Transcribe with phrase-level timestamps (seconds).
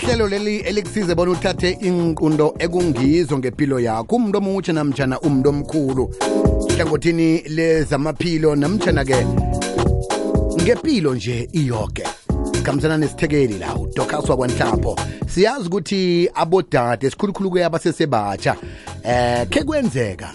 [0.00, 6.04] lihlelo leli elikusize bona uthathe inqundo ekungizo ngempilo yakho umuntu omutsha namjana umuntu omkhulu
[6.74, 9.20] hlangothini lezamaphilo namjana-ke
[10.62, 12.04] ngempilo nje iyoke
[12.62, 18.56] khambisana nesithekeli la udocas wakwanhlapho siyazi ukuthi abodade sikhulukhulu-ke abasesebatsha
[19.04, 20.32] eh khe kwenzeka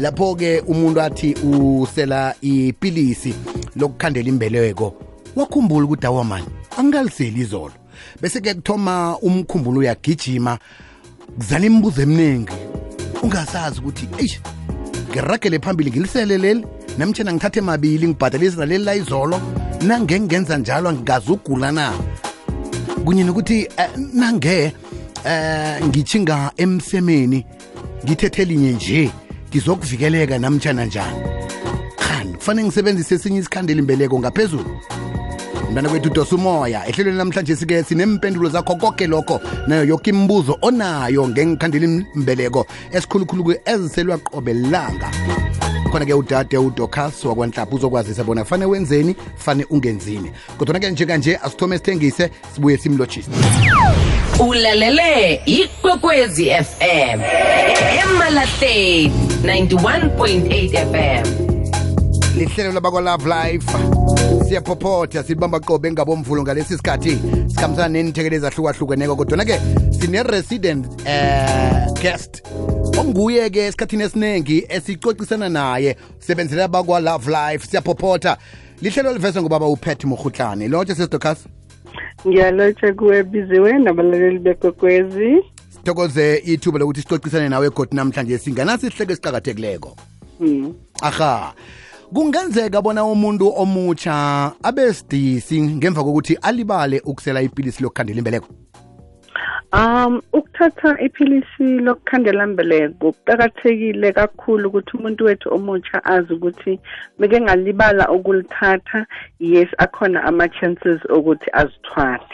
[0.00, 3.34] lapho-ke umuntu athi usela ipilisi
[3.76, 4.92] lokukhandela imbeleko
[5.36, 6.46] wakhumbula ukuthi awamani
[6.78, 7.72] angingaliseli izolo
[8.22, 10.58] bese ke kuthoma umkhumbulo uyagijima
[11.38, 12.52] kuzala imibuzo eminingi
[13.22, 14.36] ungasazi ukuthi eyi
[15.10, 16.64] ngiragele phambili ngiliseleleli
[16.98, 19.38] namtshana ngithathe mabili ngibhadalise naleli layizolo
[19.86, 21.92] nange ngenza njalo ngingazugula na
[23.04, 24.72] kunye nokuthi eh, nange
[25.30, 27.46] eh ngichinga emsemeni
[28.04, 29.10] ngithethe linye nje
[29.50, 31.18] ngizokuvikeleka namtshana njani
[32.36, 34.70] kufanele ngisebenzise esinye isikhandela imbeleko ngaphezulu
[35.70, 41.28] mntana wethu udosa umoya ehlelweni namhlanje sike sinempendulo zakho konke lokho nayo yoke imibuzo onayo
[41.28, 45.10] ngengikhandeli mbeleko esikhulukhulu eziselwa qobelanga
[45.92, 52.76] khona-ke udade udocas wakwanhlapha uzokwazisa bona fane wenzeni fane ungenzini kodwana-ke njekanje asithome sithengise sibuye
[52.76, 53.30] simlotshise
[54.48, 57.20] ulalele ikwekwezi fm
[58.12, 59.12] emalahleni
[59.44, 61.47] 91.8 fm
[62.38, 63.70] lihlelo labakwalove life
[64.48, 67.18] siyaphophothya silibamba qobe ngabomvulo ngalesi sikhathi
[67.50, 69.56] sikhambisana neenithekelo ezahlukahlukeneko kodwana-ke
[69.98, 72.42] sine-resident um guest
[72.98, 78.36] onguye-ke esikhathini esiningi esicocisana naye sebenzela abakwalove life siyaphophotha
[78.82, 81.38] lihlelo livezwe ngobaba upet murhutlane lotshe sesitocas
[82.26, 85.42] ngiyalotsha kuwe biziwe nabalaleli bekwekwezi
[85.76, 89.96] sithokoze ithuba lokuthi sicocisane nawe egodi namhlanje singanasihleko esiqakathekileko
[90.40, 90.74] mm.
[91.02, 91.54] aha
[92.14, 98.46] kungenzeka bona umuntu omutsha abe sidisi ngemva kokuthi alibale ukusela ipilisi lokukhandela imbeleko
[99.76, 106.80] um ukuthatha ipilisi lokukhandela imbeleko kuqakathekile kakhulu ukuthi umuntu wethu omutsha azi ukuthi
[107.18, 109.06] beke ngalibala ukulithatha
[109.40, 112.24] yes akhona ama-chances okuthi azithwale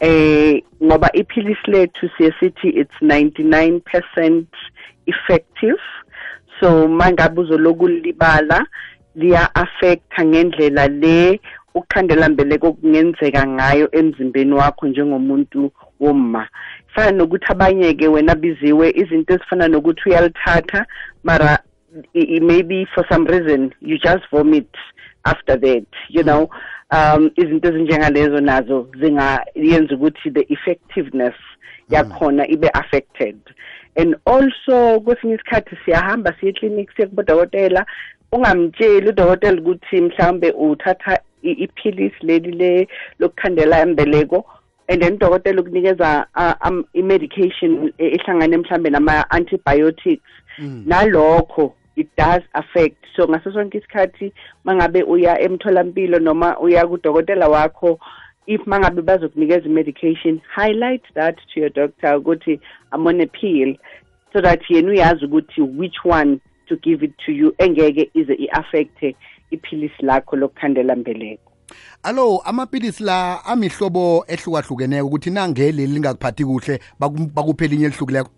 [0.00, 4.46] eh ngoba iphilisile to CCT it's 99%
[5.06, 5.78] effective
[6.62, 8.66] so mangabe uzolokulibala
[9.20, 11.18] liya-affektha ngendlela le
[11.74, 15.60] ukukhandelambeleko okungenzeka ngayo emzimbeni wakho njengomuntu
[16.02, 16.42] womma
[16.94, 20.80] fana nokuthi abanye-ke wena biziwe izinto ezifana nokuthi uyalithatha
[21.26, 21.58] mara
[22.48, 24.70] maybe for some reason you just vomit
[25.24, 26.42] after that you know
[26.96, 31.94] um izinto ezinjengalezo nazo zingayenza ukuthi the effectiveness hmm.
[31.94, 33.81] yakhona ibe-affected mm -hmm.
[33.96, 37.86] and also kwesinye isikhathi siyahamba siye clinic siye kubodokotela
[38.32, 42.88] ungamtsheli udokotela ukuthi mhlawumbe uthatha iphilisi leli le
[43.18, 44.44] lokukhandela imbeleko
[44.88, 46.26] and then udokotela ukunikeza
[47.00, 50.22] i-medication ehlangane mhlawumbe nama-antibiotics
[50.56, 50.82] hmm.
[50.86, 54.32] nalokho it does affect so ngaso sonke isikhathi
[54.64, 57.98] mangabe uya emtholampilo noma uya kudokotela wakho
[58.48, 62.60] if mangabe bazokunikeza i-medication highlight that to your doctor ukuthi
[62.92, 63.74] i'm on a peel
[64.32, 69.16] so that yena uyazi ukuthi which one to give it to you engeke ize i-affecthe
[69.50, 71.52] iphilisi lakho lokukhandela mbeleko
[72.02, 76.80] allo amapilisi la amihlobo ehlukahlukeneko ukuthi nangeleli lingakuphathi kuhle
[77.34, 78.30] bakuphe elinye elihlukileko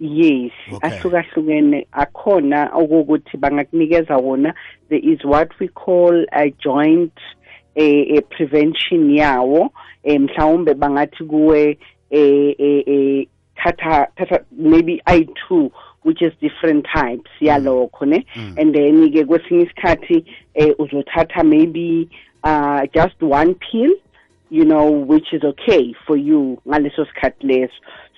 [0.00, 0.90] yes okay.
[0.90, 4.54] ahlukahlukene akhona okokuthi bangakunikeza wona
[4.88, 7.12] there is what we call a joint
[7.76, 9.70] eh, eh, prevention yawo um
[10.04, 11.78] eh, mhlawumbe bangathi kuwe
[12.10, 15.72] eh, eh, eh, thatha thatha maybe i two
[16.04, 18.54] which is different types yalokho ne mm.
[18.58, 20.22] and then-ke kwesinye isikhathi um
[20.54, 22.08] eh, uzothatha maybe
[22.44, 23.92] uh, just one pill
[24.50, 27.72] you know which is okay for you ngaleso sikhathi leso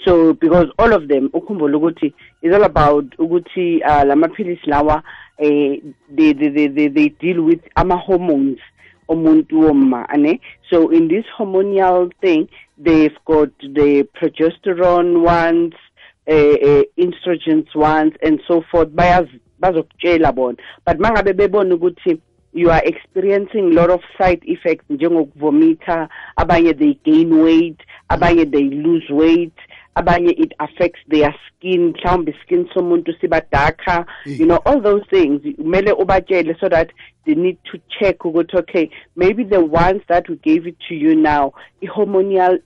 [0.05, 4.95] so because all of them ukhumbule ukuthi is all about ukuthi uh, la maphilisi lawa
[5.39, 5.81] um eh,
[6.17, 8.59] they, they, they, they, they deal with ama-hormones
[9.09, 12.49] omuntu womma ane so in this hormonal thing
[12.79, 15.75] they've got the progesterone ones
[16.27, 18.89] uh, uh, ones and so forth
[19.61, 20.57] bazokutshela bona
[20.87, 22.19] but mangabe bebona ukuthi
[22.55, 27.79] you are experiencing a lot of side effects njengokuvomitha abanye they gain weight
[28.09, 29.59] abanye they lose weight
[29.97, 35.41] abanye it affects their skin mhlawumbe skin somuntu siba darker you know all those things
[35.57, 36.91] kumele ubatshele so that
[37.27, 41.15] they need to check ukuthi okay maybe the ones that we gave it to you
[41.15, 41.53] now
[41.83, 42.59] i-hormonial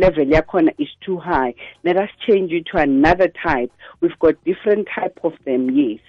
[0.00, 1.54] level yakhona is too high
[1.84, 6.00] let us change you to another type we've got different type of them yes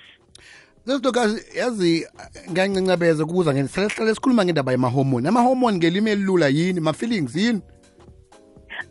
[0.88, 2.08] sesintokazi yazi
[2.52, 7.62] ngiyancancabeza kuza ngenhlalehlale sikhuluma ngendaba yama-hormone ama-hormone ngelimi elilula yini ma-feelings yini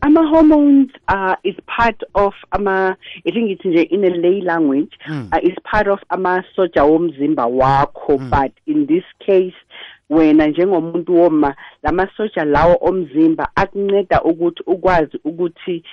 [0.02, 5.28] ama-hormones uh, is part of ama ithingithi nje in a lay language mm.
[5.32, 8.30] uh, is part of amasoja womzimba wakho mm.
[8.30, 9.54] but in this case
[10.10, 15.84] wena njengomuntu woma la masoja lawo omzimba akunceda ukuthi ukwazi ukuthi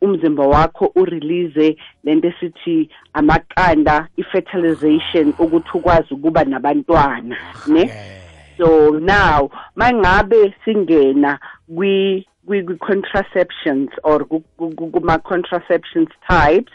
[0.00, 5.42] umzimba wakho urelease le nto esithi amaqanda i-fertilization ah.
[5.42, 7.36] ukuthi ukwazi ukuba nabantwana
[7.68, 7.90] ne
[8.58, 11.38] so now ma ngabe singena
[12.50, 14.24] kwi-contraceptions or
[14.58, 16.72] kuma-contraceptions types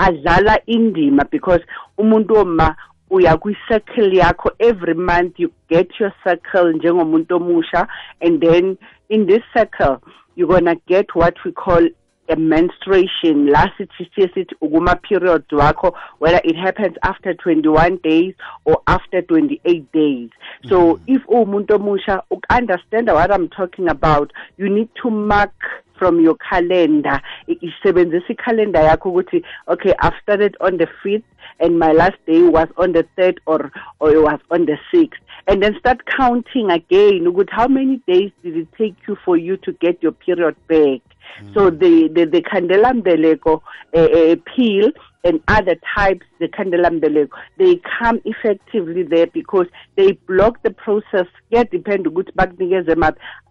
[0.00, 1.60] adlala indima because
[2.00, 2.72] umuntu woma
[3.10, 7.82] uya kwi-circle yakho every month you get your circle njengomuntu omusha
[8.24, 8.76] and then
[9.10, 10.00] in this circle
[10.36, 11.82] you're gonna get what we call
[12.36, 18.34] menstruation la sithi sithi ukuma-period wakho whether it happens after 21 days
[18.66, 20.30] or after 28 days
[20.68, 21.14] so mm-hmm.
[21.14, 25.54] if uwumuntu omusha uku what i'm talking about you need to mark
[25.98, 31.24] from your calendar isebenzisa calendar yakho ukuthi okay i've started on the fifth
[31.60, 35.20] and my last day was on the third or or it was on the sixth
[35.46, 39.56] and then start counting again ukuthi how many days did it take you for you
[39.56, 41.00] to get your period back
[41.42, 41.54] Mm.
[41.54, 43.62] So the, the, the Candela Mbeleko
[43.94, 44.90] uh, eh, eh,
[45.24, 47.28] and other types, the Candela Mbeleko,
[47.58, 49.66] they come effectively there because
[49.96, 51.26] they block the process.
[51.50, 52.94] Yeah, depend ukuthi bakunikeze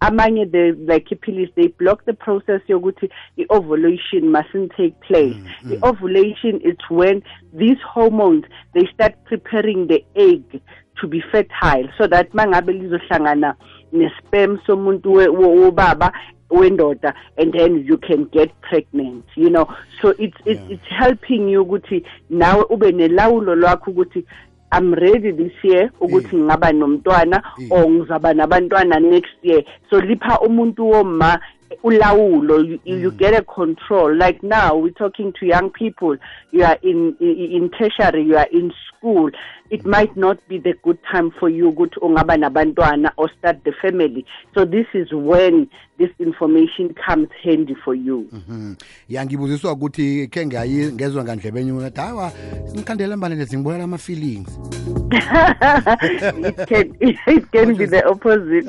[0.02, 5.34] Amanye the like pills, they block the process the ovulation mustn't take place.
[5.34, 7.22] Mm, mm, The ovulation is when
[7.52, 8.44] these hormones,
[8.74, 10.60] they start preparing the egg
[11.00, 13.54] to be fertile so that mangabe lizohlangana
[13.92, 16.12] nespam somuntu wobaba
[16.50, 19.66] wendoda and then you can get pregnant you know
[20.00, 20.76] so it's it's, yeah.
[20.76, 24.24] it's helping you ukuthi nawe ube nelawulo lwakho ukuthi
[24.72, 26.44] I'm ready this year ukuthi mm.
[26.44, 27.66] ngaba nomntwana mm.
[27.72, 31.40] or ngizaba nabantwana next year so lipha umuntu woma
[31.82, 33.18] ulawulo you mm.
[33.18, 36.16] get a control like now we're talking to young people
[36.50, 39.30] you are in in tertiary you are in school
[39.70, 43.72] it might not be the good time for you ukuthi ungaba nabantwana or start the
[43.72, 48.74] family so this is when this information comes handy for you mhm.
[49.08, 52.32] ya ngibuziswa ukuthi khe ngezwa ngandlebenye ukuthi hawa
[52.70, 58.68] sinikhandela mbane nezingibulala ama-feelings mm -hmm it can be the opposite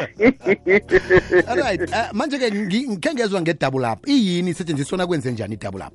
[1.50, 2.50] all right uh, manje-ke
[3.02, 5.94] khe ngezwa nge-double up iyini isetshenziswa na kwenze njani i-double up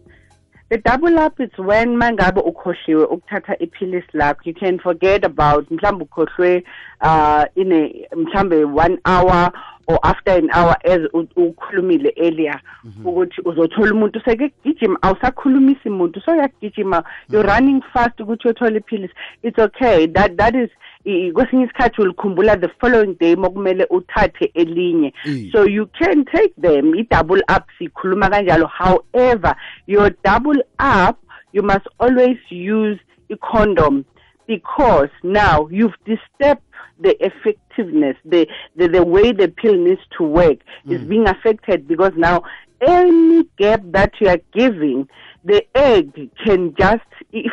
[0.70, 5.70] the double up it's when ma ngabe ukhohliwe ukuthatha iphilisi lakho you can forget about
[5.70, 6.64] mhlawumbe ukhohlwe
[7.04, 7.44] um
[8.22, 9.52] mhlawumbe one hour
[9.86, 13.04] or after an hour as ukhulumile earlier mhm.
[13.06, 17.56] ukuthi uzothola umuntu sekugijima awusakhulumisi umuntu so uyagijima you're mhm.
[17.58, 20.70] running fast ukuthi uyothole iphilisi it's okay that that is
[21.32, 25.12] kwesinye isikhathi ulikhumbula the following day mokumele uthathe elinye
[25.52, 29.56] so you can take them i-double up sikhuluma kanjalo however
[29.86, 30.64] your double
[31.08, 31.16] up
[31.52, 32.98] you must always use
[33.28, 34.02] i-condom
[34.46, 36.60] because now you've disturbed
[37.00, 38.46] the effectiveness, the,
[38.76, 40.92] the, the way the pill needs to work mm.
[40.92, 42.42] is being affected because now
[42.86, 45.08] any gap that you are giving,
[45.44, 47.00] the egg can just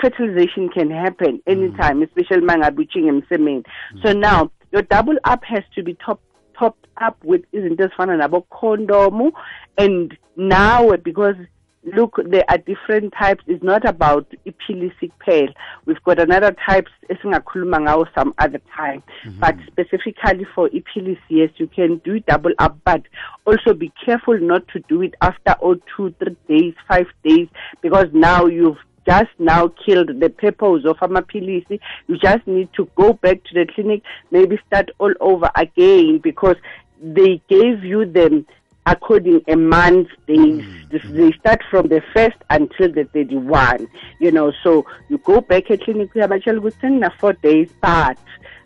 [0.02, 2.08] fertilization can happen anytime, mm.
[2.08, 3.64] especially mangabuching and semen.
[3.96, 4.02] Mm.
[4.04, 6.22] So now your double up has to be top
[6.58, 9.32] topped up with isn't this fun and about condom
[9.80, 11.36] and now because
[11.84, 13.44] look, there are different types.
[13.48, 15.50] It's not about iphilisi pale.
[15.86, 19.02] We've got another type esingakhuluma ngawo some other time.
[19.26, 19.40] Mm -hmm.
[19.40, 23.02] But specifically for iphilisi, yes, you can do double up, but
[23.46, 27.48] also be careful not to do it after oh, two, three days, five days,
[27.82, 31.80] because now you've just now killed the purpose of amapilisi.
[32.08, 36.58] You just need to go back to the clinic, maybe start all over again because
[37.02, 38.46] they gave you the
[38.88, 41.14] according a month days mm, mm.
[41.16, 43.88] they start from the first until the thirty one
[44.20, 48.18] you know so you go back a clinic yabatshela ukuthi sengina four days but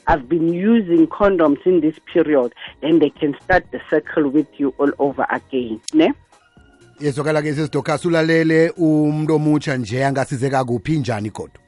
[0.07, 4.69] i've been using condoms in this period then they can start the circle with you
[4.79, 6.11] all over again ne
[6.99, 11.64] yeso kala-ke sesidokhas ulalele umuntu omutsha nje angasizeka kuphi njani kodwa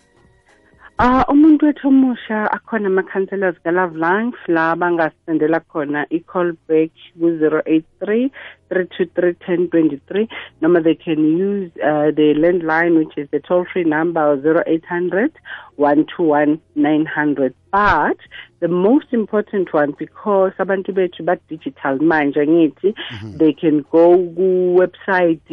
[1.00, 6.54] Ah umuntu wethu omusha akhona ama counselors ka Love Life la bangasendela khona i call
[6.68, 6.90] back
[7.20, 8.32] ku 083
[8.74, 10.26] 323
[10.60, 15.38] noma they can use uh, the landline which is the toll free number 0800
[15.78, 18.18] 121900 but
[18.60, 23.38] the most important one because abantu bethu ba digital manje ngithi mhm.
[23.38, 24.50] they can go ku
[24.82, 25.46] website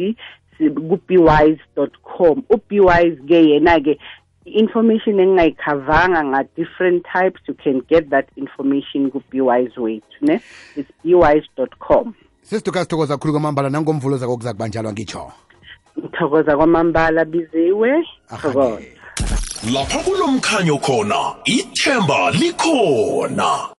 [0.57, 0.73] ku
[1.07, 3.93] bwise.com u bwise ke yena ke
[4.45, 10.37] information engingayikhavanga nga-different types you can get that information ku-bwise wethu ne
[10.77, 11.49] it's bwise
[11.81, 15.31] com sesiduka sithokoza khulu kwamambala nangomvulo zako kuza kubanjalwa ngitsho
[15.99, 17.91] ngithokoza kwamambala biziwe
[18.41, 18.79] thokoza
[19.73, 23.74] lapha kulomkhanyo khona ithemba likhona